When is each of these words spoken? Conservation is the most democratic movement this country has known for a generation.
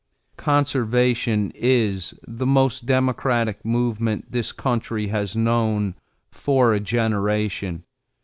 Conservation 0.37 1.51
is 1.53 2.15
the 2.27 2.47
most 2.47 2.87
democratic 2.87 3.63
movement 3.63 4.31
this 4.31 4.51
country 4.51 5.09
has 5.09 5.35
known 5.35 5.93
for 6.31 6.73
a 6.73 6.79
generation. 6.79 7.83